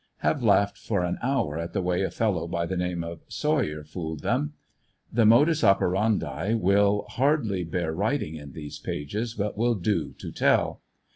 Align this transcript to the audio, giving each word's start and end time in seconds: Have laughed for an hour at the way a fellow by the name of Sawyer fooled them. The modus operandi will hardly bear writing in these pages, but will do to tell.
Have 0.21 0.41
laughed 0.41 0.79
for 0.79 1.03
an 1.03 1.19
hour 1.21 1.59
at 1.59 1.73
the 1.73 1.81
way 1.83 2.01
a 2.01 2.09
fellow 2.09 2.47
by 2.47 2.65
the 2.65 2.75
name 2.75 3.03
of 3.03 3.21
Sawyer 3.27 3.83
fooled 3.83 4.21
them. 4.23 4.53
The 5.13 5.27
modus 5.27 5.63
operandi 5.63 6.55
will 6.55 7.05
hardly 7.07 7.63
bear 7.63 7.93
writing 7.93 8.33
in 8.33 8.53
these 8.53 8.79
pages, 8.79 9.35
but 9.35 9.55
will 9.59 9.75
do 9.75 10.13
to 10.13 10.31
tell. 10.31 10.81